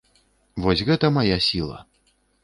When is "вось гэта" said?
0.63-1.11